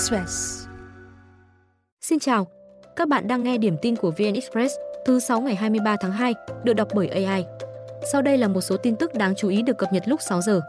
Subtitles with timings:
[0.00, 0.66] Express.
[2.00, 2.46] Xin chào,
[2.96, 4.74] các bạn đang nghe điểm tin của VN Express
[5.06, 6.34] thứ 6 ngày 23 tháng 2,
[6.64, 7.44] được đọc bởi AI.
[8.12, 10.40] Sau đây là một số tin tức đáng chú ý được cập nhật lúc 6
[10.40, 10.60] giờ.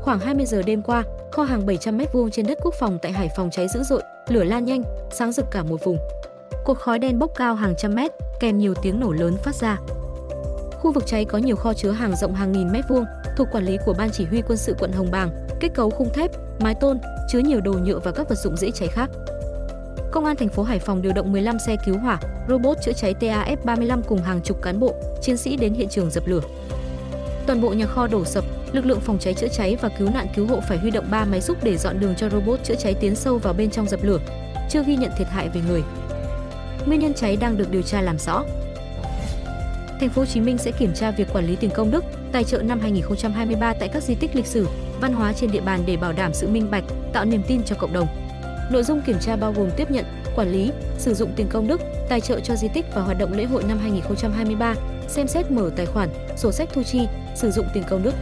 [0.00, 3.28] Khoảng 20 giờ đêm qua, kho hàng 700 m2 trên đất quốc phòng tại Hải
[3.36, 5.98] Phòng cháy dữ dội, lửa lan nhanh, sáng rực cả một vùng.
[6.64, 8.10] Cột khói đen bốc cao hàng trăm mét,
[8.40, 9.78] kèm nhiều tiếng nổ lớn phát ra.
[10.72, 13.04] Khu vực cháy có nhiều kho chứa hàng rộng hàng nghìn mét vuông,
[13.36, 15.30] thuộc quản lý của Ban Chỉ huy quân sự quận Hồng Bàng,
[15.60, 16.30] kết cấu khung thép,
[16.62, 16.98] mái tôn,
[17.28, 19.10] chứa nhiều đồ nhựa và các vật dụng dễ cháy khác.
[20.12, 23.14] Công an thành phố Hải Phòng điều động 15 xe cứu hỏa, robot chữa cháy
[23.20, 26.40] TAF-35 cùng hàng chục cán bộ, chiến sĩ đến hiện trường dập lửa.
[27.46, 30.26] Toàn bộ nhà kho đổ sập, lực lượng phòng cháy chữa cháy và cứu nạn
[30.34, 32.94] cứu hộ phải huy động 3 máy xúc để dọn đường cho robot chữa cháy
[32.94, 34.18] tiến sâu vào bên trong dập lửa.
[34.70, 35.82] Chưa ghi nhận thiệt hại về người.
[36.86, 38.44] Nguyên nhân cháy đang được điều tra làm rõ.
[40.00, 42.44] Thành phố Hồ Chí Minh sẽ kiểm tra việc quản lý tiền công đức, tài
[42.44, 44.66] trợ năm 2023 tại các di tích lịch sử,
[45.02, 47.76] văn hóa trên địa bàn để bảo đảm sự minh bạch, tạo niềm tin cho
[47.78, 48.06] cộng đồng.
[48.70, 50.04] Nội dung kiểm tra bao gồm tiếp nhận,
[50.36, 53.32] quản lý, sử dụng tiền công đức, tài trợ cho di tích và hoạt động
[53.32, 54.74] lễ hội năm 2023,
[55.08, 57.00] xem xét mở tài khoản, sổ sách thu chi,
[57.34, 58.14] sử dụng tiền công đức.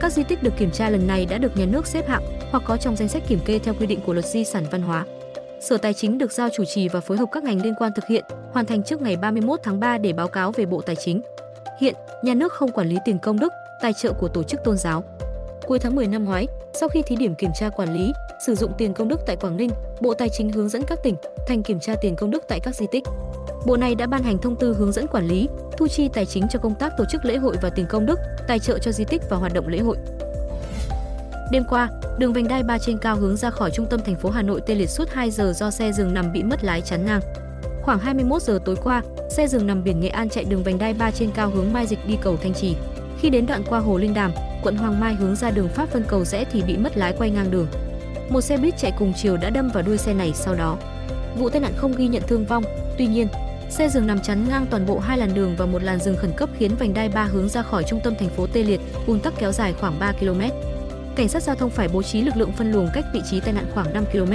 [0.00, 2.62] Các di tích được kiểm tra lần này đã được nhà nước xếp hạng hoặc
[2.66, 5.04] có trong danh sách kiểm kê theo quy định của luật di sản văn hóa.
[5.60, 8.06] Sở Tài chính được giao chủ trì và phối hợp các ngành liên quan thực
[8.06, 11.22] hiện, hoàn thành trước ngày 31 tháng 3 để báo cáo về Bộ Tài chính.
[11.80, 13.52] Hiện, nhà nước không quản lý tiền công đức,
[13.82, 15.04] tài trợ của tổ chức tôn giáo.
[15.66, 18.12] Cuối tháng 10 năm ngoái, sau khi thí điểm kiểm tra quản lý,
[18.46, 19.70] sử dụng tiền công đức tại Quảng Ninh,
[20.00, 22.74] Bộ Tài chính hướng dẫn các tỉnh thành kiểm tra tiền công đức tại các
[22.74, 23.04] di tích.
[23.66, 26.48] Bộ này đã ban hành thông tư hướng dẫn quản lý, thu chi tài chính
[26.50, 29.04] cho công tác tổ chức lễ hội và tiền công đức, tài trợ cho di
[29.04, 29.96] tích và hoạt động lễ hội.
[31.50, 34.30] Đêm qua, đường vành đai 3 trên cao hướng ra khỏi trung tâm thành phố
[34.30, 37.06] Hà Nội tê liệt suốt 2 giờ do xe dừng nằm bị mất lái chắn
[37.06, 37.20] ngang.
[37.82, 40.94] Khoảng 21 giờ tối qua, xe dừng nằm biển Nghệ An chạy đường vành đai
[40.94, 42.76] 3 trên cao hướng Mai Dịch đi cầu Thanh Trì.
[43.20, 44.32] Khi đến đoạn qua Hồ Linh Đàm,
[44.64, 47.30] quận Hoàng Mai hướng ra đường Pháp Vân Cầu rẽ thì bị mất lái quay
[47.30, 47.66] ngang đường.
[48.28, 50.78] Một xe buýt chạy cùng chiều đã đâm vào đuôi xe này sau đó.
[51.38, 52.64] Vụ tai nạn không ghi nhận thương vong,
[52.98, 53.28] tuy nhiên,
[53.70, 56.32] xe dừng nằm chắn ngang toàn bộ hai làn đường và một làn dừng khẩn
[56.36, 59.20] cấp khiến vành đai ba hướng ra khỏi trung tâm thành phố tê liệt, ùn
[59.20, 60.40] tắc kéo dài khoảng 3 km.
[61.16, 63.54] Cảnh sát giao thông phải bố trí lực lượng phân luồng cách vị trí tai
[63.54, 64.32] nạn khoảng 5 km.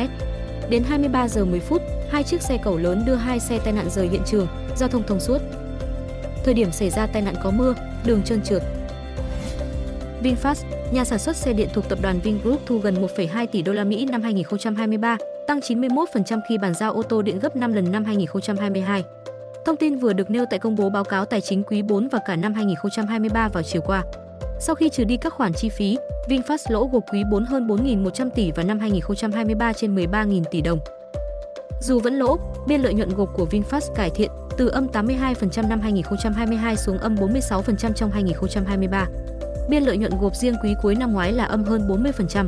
[0.70, 3.90] Đến 23 giờ 10 phút, hai chiếc xe cầu lớn đưa hai xe tai nạn
[3.90, 5.42] rời hiện trường, giao thông thông suốt.
[6.46, 7.74] Thời điểm xảy ra tai nạn có mưa,
[8.06, 8.64] đường trơn trượt.
[10.24, 13.74] VinFast, nhà sản xuất xe điện thuộc tập đoàn Vingroup thu gần 1,2 tỷ đô
[13.74, 17.92] la Mỹ năm 2023, tăng 91% khi bàn giao ô tô điện gấp 5 lần
[17.92, 19.04] năm 2022.
[19.66, 22.20] Thông tin vừa được nêu tại công bố báo cáo tài chính quý 4 và
[22.26, 24.04] cả năm 2023 vào chiều qua.
[24.60, 25.98] Sau khi trừ đi các khoản chi phí,
[26.28, 30.80] VinFast lỗ gộp quý 4 hơn 4.100 tỷ và năm 2023 trên 13.000 tỷ đồng.
[31.82, 32.38] Dù vẫn lỗ,
[32.68, 37.16] biên lợi nhuận gộp của VinFast cải thiện từ âm 82% năm 2022 xuống âm
[37.16, 39.08] 46% trong 2023.
[39.70, 42.48] Biên lợi nhuận gộp riêng quý cuối năm ngoái là âm hơn 40%.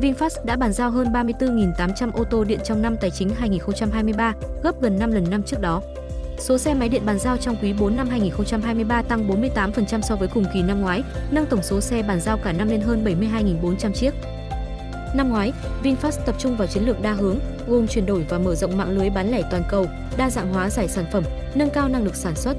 [0.00, 4.80] VinFast đã bàn giao hơn 34.800 ô tô điện trong năm tài chính 2023, gấp
[4.80, 5.82] gần 5 lần năm trước đó.
[6.38, 10.28] Số xe máy điện bàn giao trong quý 4 năm 2023 tăng 48% so với
[10.28, 13.92] cùng kỳ năm ngoái, nâng tổng số xe bàn giao cả năm lên hơn 72.400
[13.92, 14.14] chiếc.
[15.14, 15.52] Năm ngoái,
[15.82, 17.38] VinFast tập trung vào chiến lược đa hướng,
[17.68, 19.86] gồm chuyển đổi và mở rộng mạng lưới bán lẻ toàn cầu,
[20.16, 22.56] đa dạng hóa giải sản phẩm, nâng cao năng lực sản xuất.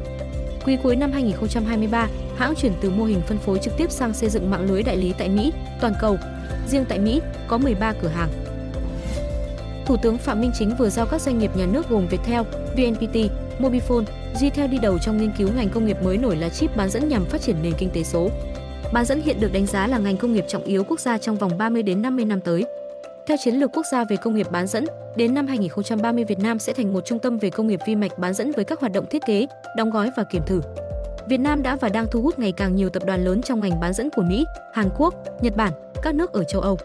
[0.66, 4.30] Quý cuối năm 2023, hãng chuyển từ mô hình phân phối trực tiếp sang xây
[4.30, 6.18] dựng mạng lưới đại lý tại Mỹ, toàn cầu.
[6.68, 8.30] Riêng tại Mỹ, có 13 cửa hàng.
[9.86, 12.42] Thủ tướng Phạm Minh Chính vừa giao các doanh nghiệp nhà nước gồm Viettel,
[12.78, 13.16] VNPT,
[13.60, 14.04] Mobifone,
[14.42, 17.10] Gtel đi đầu trong nghiên cứu ngành công nghiệp mới nổi là chip bán dẫn
[17.10, 18.30] nhằm phát triển nền kinh tế số.
[18.94, 21.36] Bán dẫn hiện được đánh giá là ngành công nghiệp trọng yếu quốc gia trong
[21.36, 22.66] vòng 30 đến 50 năm tới.
[23.28, 26.60] Theo chiến lược quốc gia về công nghiệp bán dẫn, đến năm 2030 Việt Nam
[26.60, 28.92] sẽ thành một trung tâm về công nghiệp vi mạch bán dẫn với các hoạt
[28.92, 29.48] động thiết kế,
[29.78, 30.62] đóng gói và kiểm thử.
[31.28, 33.80] Việt Nam đã và đang thu hút ngày càng nhiều tập đoàn lớn trong ngành
[33.80, 36.78] bán dẫn của Mỹ, Hàn Quốc, Nhật Bản, các nước ở châu Âu.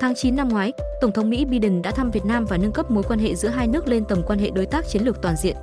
[0.00, 2.90] Tháng 9 năm ngoái, Tổng thống Mỹ Biden đã thăm Việt Nam và nâng cấp
[2.90, 5.36] mối quan hệ giữa hai nước lên tầm quan hệ đối tác chiến lược toàn
[5.36, 5.56] diện.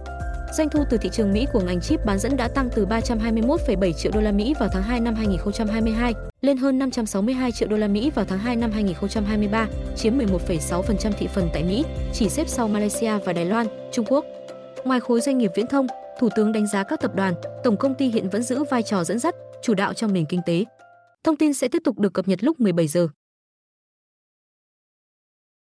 [0.58, 3.94] Doanh thu từ thị trường Mỹ của ngành chip bán dẫn đã tăng từ 321,7
[3.94, 7.88] triệu đô la Mỹ vào tháng 2 năm 2022 lên hơn 562 triệu đô la
[7.88, 12.68] Mỹ vào tháng 2 năm 2023, chiếm 11,6% thị phần tại Mỹ, chỉ xếp sau
[12.68, 14.26] Malaysia và Đài Loan, Trung Quốc.
[14.84, 15.88] Ngoài khối doanh nghiệp viễn thông,
[16.20, 17.34] Thủ tướng đánh giá các tập đoàn,
[17.64, 20.42] tổng công ty hiện vẫn giữ vai trò dẫn dắt, chủ đạo trong nền kinh
[20.46, 20.66] tế.
[21.24, 23.08] Thông tin sẽ tiếp tục được cập nhật lúc 17 giờ.